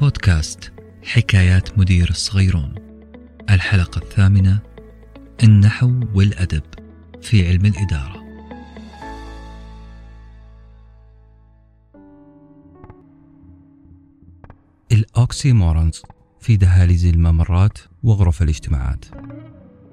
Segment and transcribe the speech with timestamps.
[0.00, 0.72] بودكاست
[1.04, 2.74] حكايات مدير الصغيرون.
[3.50, 4.60] الحلقة الثامنة
[5.42, 6.62] النحو والأدب
[7.22, 8.20] في علم الإدارة.
[14.92, 16.02] الأوكسيمورونز
[16.40, 19.04] في دهاليز الممرات وغرف الاجتماعات.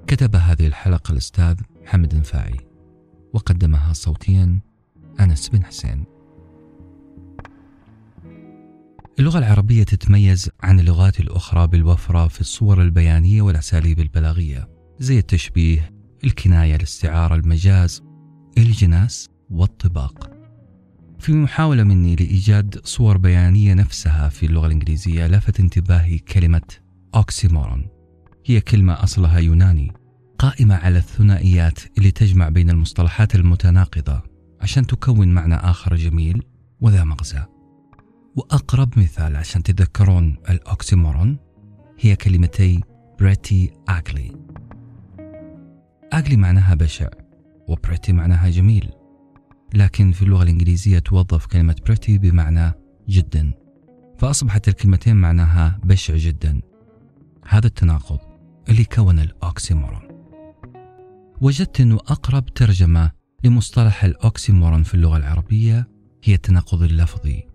[0.06, 2.60] كتب هذه الحلقة الأستاذ محمد النفاعي
[3.32, 4.60] وقدمها صوتيا
[5.20, 6.17] أنس بن حسين.
[9.18, 15.94] اللغة العربية تتميز عن اللغات الأخرى بالوفرة في الصور البيانية والأساليب البلاغية زي التشبيه،
[16.24, 18.02] الكناية، الاستعارة، المجاز،
[18.58, 20.30] الجناس والطباق.
[21.18, 26.62] في محاولة مني لإيجاد صور بيانية نفسها في اللغة الإنجليزية لفت انتباهي كلمة
[27.14, 27.86] أوكسيمورون
[28.46, 29.92] هي كلمة أصلها يوناني
[30.38, 34.22] قائمة على الثنائيات اللي تجمع بين المصطلحات المتناقضة
[34.60, 36.42] عشان تكون معنى آخر جميل
[36.80, 37.57] وذا مغزى
[38.38, 41.38] وأقرب مثال عشان تتذكرون ال oxymoron
[42.00, 42.80] هي كلمتي
[43.20, 44.32] pretty ugly.
[46.14, 47.08] ugly معناها بشع
[47.68, 48.90] و pretty معناها جميل.
[49.74, 52.72] لكن في اللغة الإنجليزية توظف كلمة pretty بمعنى
[53.08, 53.52] جدا.
[54.18, 56.60] فأصبحت الكلمتين معناها بشع جدا.
[57.48, 58.18] هذا التناقض
[58.68, 60.08] اللي كون ال oxymoron.
[61.40, 63.10] وجدت أنه أقرب ترجمة
[63.44, 65.88] لمصطلح ال oxymoron في اللغة العربية
[66.24, 67.47] هي التناقض اللفظي.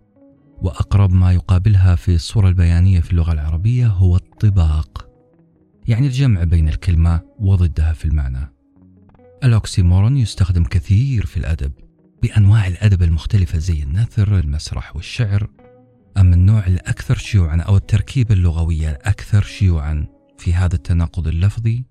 [0.63, 5.09] وأقرب ما يقابلها في الصورة البيانية في اللغة العربية هو الطباق
[5.87, 8.53] يعني الجمع بين الكلمة وضدها في المعنى.
[9.43, 11.71] ال oxymoron يستخدم كثير في الأدب
[12.21, 15.49] بأنواع الأدب المختلفة زي النثر المسرح والشعر.
[16.17, 21.85] أما النوع الأكثر شيوعا أو التركيبة اللغوية الأكثر شيوعا في هذا التناقض اللفظي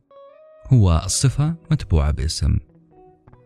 [0.66, 2.58] هو الصفة متبوعة باسم.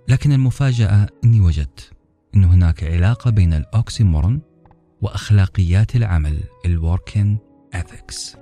[0.09, 1.91] لكن المفاجأة أني وجدت
[2.35, 4.41] أن هناك علاقة بين الأوكسيمورون
[5.03, 7.39] وأخلاقيات العمل الوركن
[7.77, 8.37] ethics.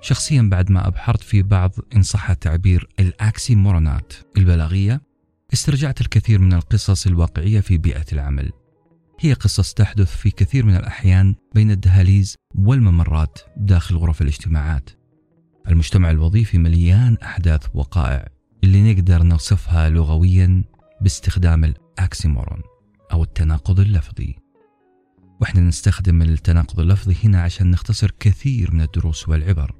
[0.00, 5.02] شخصيا بعد ما أبحرت في بعض إن صح التعبير الأكسيمورونات البلاغية
[5.52, 8.52] استرجعت الكثير من القصص الواقعية في بيئة العمل.
[9.20, 14.90] هي قصص تحدث في كثير من الأحيان بين الدهاليز والممرات داخل غرف الاجتماعات.
[15.68, 18.28] المجتمع الوظيفي مليان أحداث وقائع
[18.64, 20.64] اللي نقدر نوصفها لغويا
[21.00, 22.62] باستخدام الأكسيمورون
[23.12, 24.36] أو التناقض اللفظي.
[25.40, 29.74] وإحنا نستخدم التناقض اللفظي هنا عشان نختصر كثير من الدروس والعبر.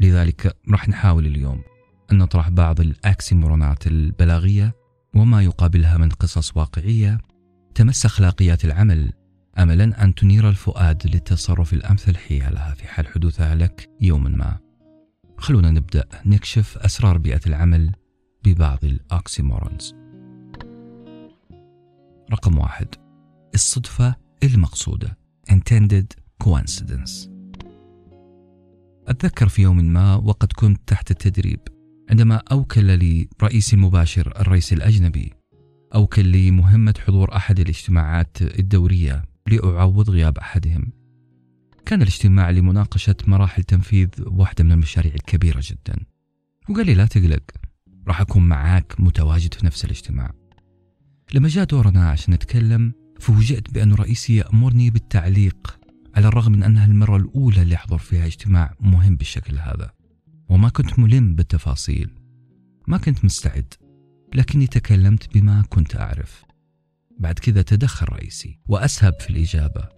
[0.00, 1.62] لذلك راح نحاول اليوم
[2.12, 4.74] أن نطرح بعض الأكسيمورونات البلاغية
[5.14, 7.20] وما يقابلها من قصص واقعية
[7.74, 9.12] تمس أخلاقيات العمل.
[9.58, 14.58] أملا أن تنير الفؤاد للتصرف الأمثل حيالها في حال حدوثها لك يوما ما.
[15.38, 17.92] خلونا نبدأ نكشف أسرار بيئة العمل
[18.44, 19.94] ببعض الأكسيمورونز.
[22.32, 22.88] رقم واحد.
[23.54, 24.14] الصدفة
[24.50, 25.18] المقصودة.
[25.50, 26.06] Intended
[26.44, 27.28] coincidence.
[29.08, 31.60] أتذكر في يوم ما وقد كنت تحت التدريب
[32.10, 35.32] عندما أوكل لي رئيسي المباشر الرئيس الأجنبي.
[35.94, 40.92] أوكل لي مهمة حضور أحد الاجتماعات الدورية لأعوض غياب أحدهم.
[41.86, 45.96] كان الاجتماع لمناقشة مراحل تنفيذ واحدة من المشاريع الكبيرة جدا.
[46.68, 47.42] وقال لي لا تقلق
[48.08, 50.32] راح أكون معاك متواجد في نفس الاجتماع.
[51.34, 55.78] لما جاء دورنا عشان نتكلم فوجئت بأن رئيسي يأمرني بالتعليق
[56.14, 59.90] على الرغم من أنها المرة الأولى اللي أحضر فيها اجتماع مهم بالشكل هذا
[60.48, 62.10] وما كنت ملم بالتفاصيل.
[62.86, 63.74] ما كنت مستعد
[64.34, 66.44] لكني تكلمت بما كنت أعرف.
[67.18, 69.88] بعد كذا تدخل رئيسي وأسهب في الإجابة.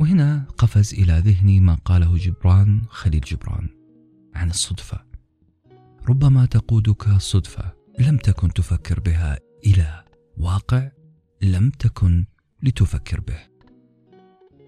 [0.00, 3.68] وهنا قفز إلى ذهني ما قاله جبران خليل جبران
[4.34, 5.04] عن الصدفة.
[6.08, 10.04] ربما تقودك صدفة لم تكن تفكر بها إلى
[10.36, 10.90] واقع
[11.42, 12.24] لم تكن
[12.64, 13.38] لتفكر به.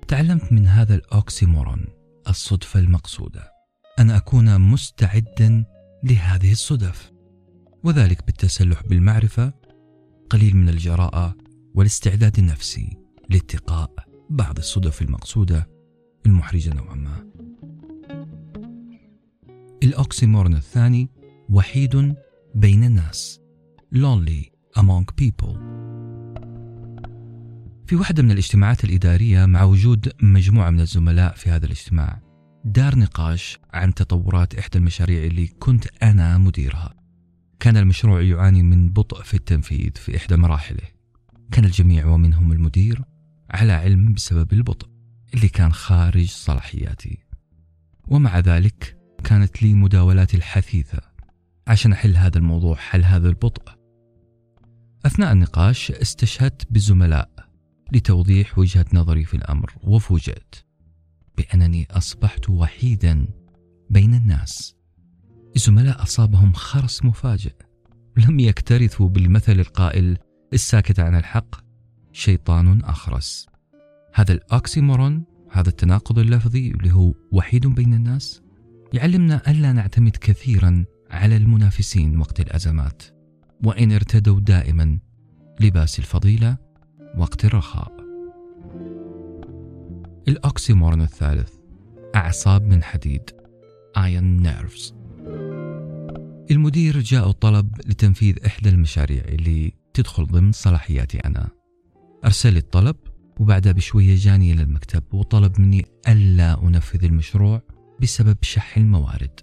[0.08, 1.86] تعلمت من هذا الأوكسيمورون
[2.28, 3.52] الصدفة المقصودة
[3.98, 5.64] أن أكون مستعدا
[6.04, 7.12] لهذه الصدف
[7.84, 9.52] وذلك بالتسلح بالمعرفة
[10.30, 11.36] قليل من الجراءة
[11.74, 12.96] والاستعداد النفسي
[13.30, 13.90] لاتقاء
[14.30, 15.68] بعض الصدف المقصودة
[16.26, 17.26] المحرجة نوعا ما.
[19.82, 21.08] الأوكسيمورون الثاني
[21.50, 22.14] وحيد
[22.54, 23.40] بين الناس
[23.94, 25.56] lonely among people.
[27.86, 32.20] في واحدة من الاجتماعات الإدارية مع وجود مجموعة من الزملاء في هذا الاجتماع
[32.64, 36.94] دار نقاش عن تطورات إحدى المشاريع اللي كنت أنا مديرها.
[37.60, 40.82] كان المشروع يعاني من بطء في التنفيذ في إحدى مراحله.
[41.52, 43.02] كان الجميع ومنهم المدير
[43.50, 44.88] على علم بسبب البطء
[45.34, 47.18] اللي كان خارج صلاحياتي.
[48.08, 50.98] ومع ذلك كانت لي مداولاتي الحثيثة
[51.66, 53.72] عشان أحل هذا الموضوع حل هذا البطء.
[55.06, 57.45] أثناء النقاش استشهدت بالزملاء
[57.92, 60.54] لتوضيح وجهة نظري في الأمر وفوجئت
[61.36, 63.26] بأنني أصبحت وحيدا
[63.90, 64.74] بين الناس.
[65.56, 67.54] الزملاء أصابهم خرس مفاجئ
[68.16, 70.18] لم يكترثوا بالمثل القائل
[70.52, 71.56] الساكت عن الحق
[72.12, 73.46] شيطان أخرس.
[74.14, 78.42] هذا الأكسيمورون هذا التناقض اللفظي اللي هو وحيد بين الناس
[78.92, 83.02] يعلمنا ألا نعتمد كثيرا على المنافسين وقت الأزمات
[83.64, 84.98] وإن ارتدوا دائما
[85.60, 86.56] لباس الفضيلة
[87.16, 87.92] وقت الرخاء
[90.28, 91.52] الأكسيمورون الثالث
[92.14, 93.30] أعصاب من حديد
[93.98, 94.92] Iron Nerves.
[96.50, 101.48] المدير جاء طلب لتنفيذ إحدى المشاريع اللي تدخل ضمن صلاحياتي أنا.
[102.24, 102.96] أرسل لي الطلب
[103.40, 107.62] وبعدها بشوية جاني إلى المكتب وطلب مني ألا أنفذ المشروع
[108.00, 109.40] بسبب شح الموارد.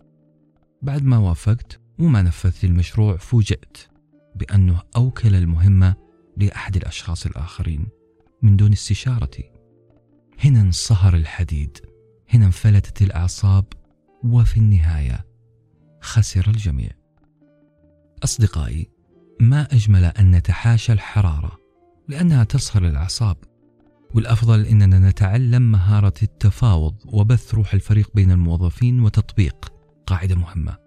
[0.81, 3.77] بعد ما وافقت وما نفذت المشروع فوجئت
[4.35, 6.02] بأنه أوكل المهمة
[6.37, 7.87] لأحد الأشخاص الآخرين
[8.41, 9.53] من دون استشارتي
[10.39, 11.77] هنا انصهر الحديد.
[12.29, 13.65] هنا انفلتت الأعصاب.
[14.23, 15.25] وفي النهاية
[16.01, 16.89] خسر الجميع.
[18.23, 18.89] أصدقائي
[19.39, 21.59] ما أجمل أن نتحاشى الحرارة
[22.07, 23.37] لأنها تصهر الأعصاب.
[24.15, 29.73] والأفضل أننا نتعلم مهارة التفاوض وبث روح الفريق بين الموظفين وتطبيق
[30.05, 30.77] قاعدة مهمة.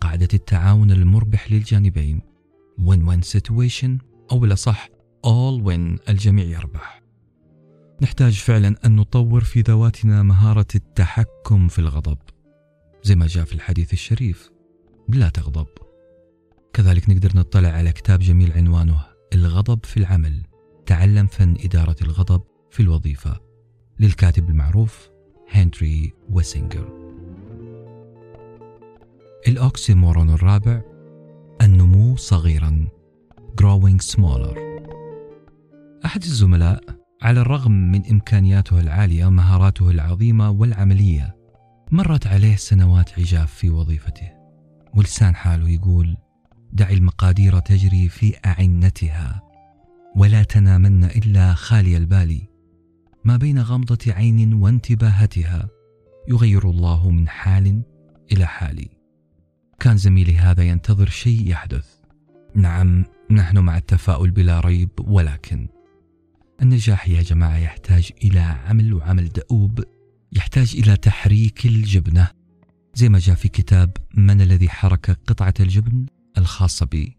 [0.00, 2.20] قاعدة التعاون المربح للجانبين.
[2.80, 4.88] Win-win situation أو بالأصح
[5.26, 7.02] all win الجميع يربح.
[8.02, 12.18] نحتاج فعلا أن نطور في ذواتنا مهارة التحكم في الغضب
[13.02, 14.50] زي ما جاء في الحديث الشريف
[15.08, 15.66] لا تغضب.
[16.72, 19.00] كذلك نقدر نطلع على كتاب جميل عنوانه
[19.34, 20.42] الغضب في العمل
[20.86, 23.40] تعلم فن إدارة الغضب في الوظيفة
[24.00, 25.10] للكاتب المعروف
[25.50, 27.00] هنري ويسنجر
[29.48, 30.82] الأوكسيمورون الرابع
[31.62, 32.99] النمو صغيرا.
[33.56, 34.58] Growing smaller.
[36.04, 36.84] أحد الزملاء
[37.22, 41.36] على الرغم من إمكانياته العالية ومهاراته العظيمة والعملية
[41.90, 44.30] مرت عليه سنوات عجاف في وظيفته.
[44.94, 46.16] ولسان حاله يقول
[46.72, 49.42] دع المقادير تجري في أعنتها
[50.16, 52.40] ولا تنامن إلا خالي البال
[53.24, 55.68] ما بين غمضة عين وانتباهتها
[56.28, 57.82] يغير الله من حال
[58.32, 58.88] إلى حال.
[59.80, 61.86] كان زميلي هذا ينتظر شيء يحدث.
[62.54, 65.68] نعم نحن مع التفاؤل بلا ريب ولكن
[66.62, 69.84] النجاح يا جماعة يحتاج إلى عمل وعمل دؤوب
[70.32, 72.28] يحتاج إلى تحريك الجبنة.
[72.94, 76.06] زي ما جاء في كتاب من الذي حرك قطعة الجبن
[76.38, 77.16] الخاصة بي.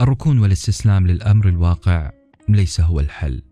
[0.00, 2.10] الركون والاستسلام للأمر الواقع
[2.48, 3.42] ليس هو الحل.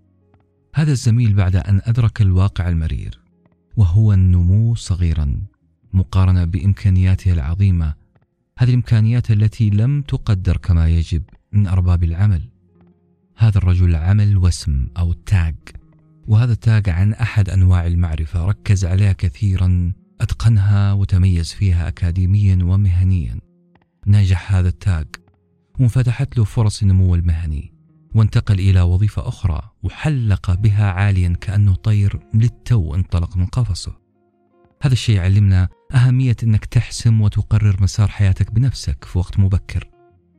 [0.74, 3.20] هذا الزميل بعد أن أدرك الواقع المرير
[3.76, 5.36] وهو النمو صغيرا
[5.92, 7.94] مقارنة بإمكانياته العظيمة.
[8.58, 11.22] هذه الإمكانيات التي لم تقدر كما يجب.
[11.56, 12.42] من أرباب العمل.
[13.36, 15.54] هذا الرجل عمل وسم أو تاج
[16.28, 23.40] وهذا التاج عن أحد أنواع المعرفة ركز عليها كثيرا أتقنها وتميز فيها أكاديميا ومهنيا.
[24.06, 25.06] نجح هذا التاج
[25.80, 27.72] وانفتحت له فرص النمو المهني
[28.14, 33.96] وانتقل إلى وظيفة أخرى وحلق بها عاليا كأنه طير للتو انطلق من قفصه.
[34.82, 39.95] هذا الشيء يعلمنا أهمية أنك تحسم وتقرر مسار حياتك بنفسك في وقت مبكر.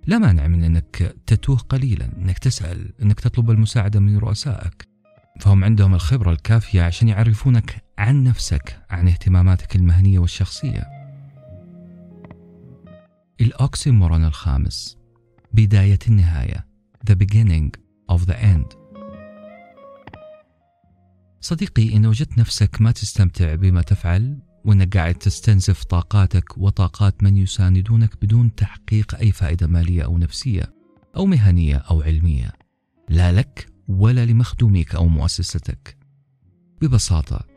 [0.07, 4.87] لا مانع من أنك تتوه قليلا أنك تسأل أنك تطلب المساعدة من رؤسائك.
[5.39, 10.83] فهم عندهم الخبرة الكافية عشان يعرفونك عن نفسك عن اهتماماتك المهنية والشخصية.
[13.41, 14.97] الأوكسيمورون الخامس
[15.53, 16.67] بداية النهاية
[17.09, 17.69] The beginning
[18.11, 18.77] of the end.
[21.41, 28.21] صديقي إن وجدت نفسك ما تستمتع بما تفعل وأنك قاعد تستنزف طاقاتك وطاقات من يساندونك
[28.21, 30.73] بدون تحقيق أي فائدة مالية أو نفسية
[31.15, 32.51] أو مهنية أو علمية.
[33.09, 35.97] لا لك ولا لمخدوميك أو مؤسستك.
[36.81, 37.47] ببساطة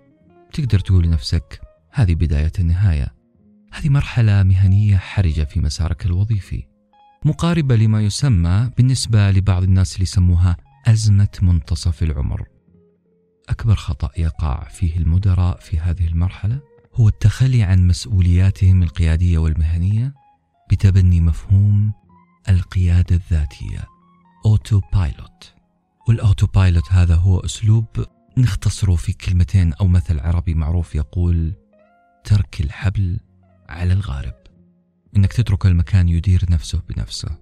[0.52, 3.14] تقدر تقول لنفسك هذه بداية النهاية.
[3.72, 6.64] هذه مرحلة مهنية حرجة في مسارك الوظيفي.
[7.24, 12.48] مقاربة لما يسمى بالنسبة لبعض الناس اللي يسموها أزمة منتصف العمر.
[13.48, 16.69] أكبر خطأ يقع فيه المدراء في هذه المرحلة؟
[17.00, 20.14] هو التخلي عن مسؤولياتهم القيادية والمهنية
[20.70, 21.92] بتبني مفهوم
[22.48, 23.86] القيادة الذاتية
[24.46, 25.54] autopilot
[26.08, 27.86] وال autopilot هذا هو أسلوب
[28.38, 31.54] نختصره في كلمتين أو مثل عربي معروف يقول
[32.24, 33.20] ترك الحبل
[33.68, 34.34] على الغارب.
[35.16, 37.38] إنك تترك المكان يدير نفسه بنفسه.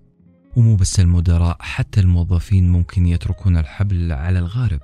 [0.57, 4.81] ومو بس المدراء حتى الموظفين ممكن يتركون الحبل على الغارب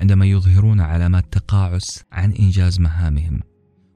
[0.00, 3.47] عندما يظهرون علامات تقاعس عن إنجاز مهامهم.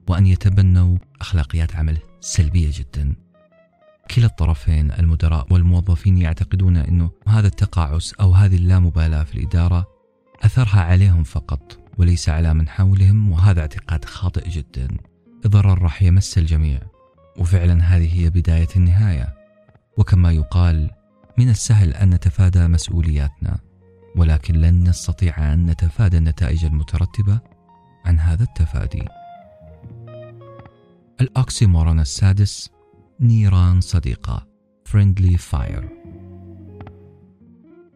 [0.07, 3.15] وأن يتبنوا أخلاقيات عمل سلبية جدا.
[4.15, 9.87] كلا الطرفين المدراء والموظفين يعتقدون أنه هذا التقاعس أو هذه اللامبالاة في الإدارة
[10.43, 14.87] أثرها عليهم فقط وليس على من حولهم وهذا اعتقاد خاطئ جدا.
[15.45, 16.79] الضرر راح يمس الجميع
[17.37, 19.33] وفعلا هذه هي بداية النهاية.
[19.97, 20.91] وكما يقال
[21.37, 23.59] من السهل أن نتفادى مسؤولياتنا
[24.15, 27.39] ولكن لن نستطيع أن نتفادى النتائج المترتبة
[28.05, 29.05] عن هذا التفادي.
[31.21, 32.69] الأكسيمورون السادس
[33.19, 34.47] نيران صديقة
[34.89, 35.83] Friendly Fire.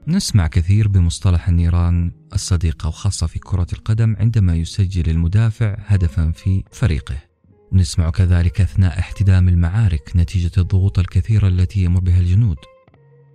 [0.07, 7.15] نسمع كثير بمصطلح النيران الصديقة وخاصة في كرة القدم عندما يسجل المدافع هدفا في فريقه.
[7.73, 12.57] نسمع كذلك أثناء احتدام المعارك نتيجة الضغوط الكثيرة التي يمر بها الجنود.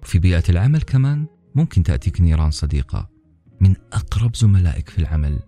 [0.03, 3.09] في بيئة العمل كمان ممكن تأتيك نيران صديقة
[3.61, 5.39] من أقرب زملائك في العمل.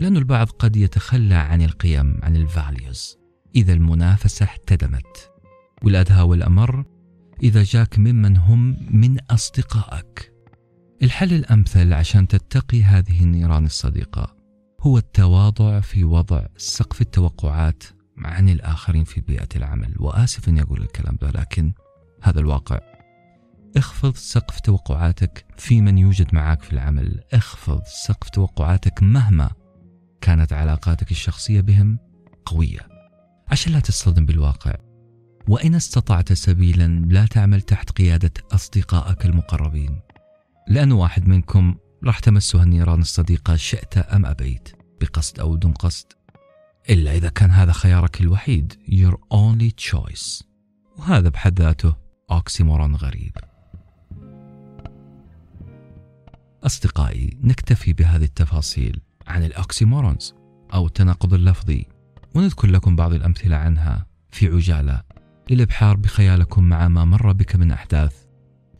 [0.00, 3.19] لأن البعض قد يتخلى عن القيم عن الفاليوز
[3.56, 5.30] إذا المنافسة احتدمت.
[5.82, 6.84] والأدهى والأمر
[7.42, 10.32] إذا جاك ممن هم من أصدقائك.
[11.02, 14.36] الحل الأمثل عشان تتقي هذه النيران الصديقة
[14.80, 17.84] هو التواضع في وضع سقف التوقعات
[18.18, 19.94] عن الآخرين في بيئة العمل.
[19.98, 21.72] وآسف أني أقول الكلام ده لكن
[22.22, 22.80] هذا الواقع.
[23.76, 27.20] اخفض سقف توقعاتك في من يوجد معك في العمل.
[27.32, 29.50] اخفض سقف توقعاتك مهما
[30.20, 31.98] كانت علاقاتك الشخصية بهم
[32.46, 32.89] قوية.
[33.50, 34.74] عشان لا تصطدم بالواقع.
[35.48, 40.00] وإن استطعت سبيلا لا تعمل تحت قيادة أصدقائك المقربين.
[40.68, 44.68] لأن واحد منكم راح تمسها النيران الصديقة شئت أم أبيت.
[45.00, 46.06] بقصد أو دون قصد.
[46.90, 48.72] إلا إذا كان هذا خيارك الوحيد.
[48.88, 50.44] Your only choice.
[50.98, 51.96] وهذا بحد ذاته
[52.30, 53.36] oxymoron غريب.
[56.64, 60.34] أصدقائي نكتفي بهذه التفاصيل عن ال oxymorons
[60.74, 61.86] أو التناقض اللفظي.
[62.34, 65.02] ونذكر لكم بعض الأمثلة عنها في عجالة.
[65.50, 68.24] للإبحار بخيالكم مع ما مر بك من أحداث.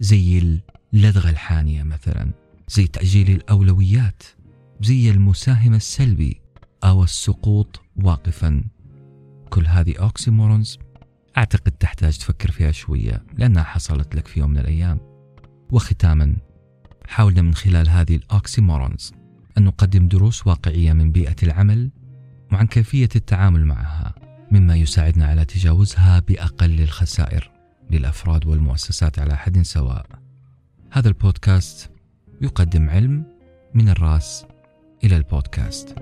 [0.01, 0.59] زي
[0.93, 2.31] اللدغة الحانية مثلا.
[2.69, 4.23] زي تأجيل الأولويات.
[4.81, 6.41] زي المساهم السلبي.
[6.85, 8.65] أو السقوط واقفا.
[9.51, 10.79] كل هذه oxymorons
[11.39, 13.25] أعتقد تحتاج تفكر فيها شوية.
[13.39, 15.01] لأنها حصلت لك في يوم من الأيام.
[15.71, 16.37] وختاما
[17.07, 19.13] حاولنا من خلال هذه ال oxymorons
[19.59, 21.91] أن نقدم دروس واقعية من بيئة العمل
[22.53, 24.15] وعن كيفية التعامل معها
[24.51, 27.51] مما يساعدنا على تجاوزها بأقل الخسائر
[27.91, 30.07] للأفراد والمؤسسات على حد سواء.
[30.93, 31.91] هذا البودكاست
[32.41, 33.25] يقدم علم
[33.75, 34.47] من الرأس
[35.05, 35.95] إلى البودكاست.